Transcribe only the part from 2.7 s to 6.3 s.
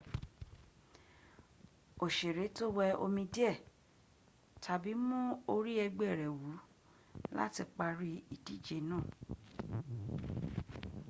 wẹ omi díẹ̀ tàbí mú orí ẹgbẹ́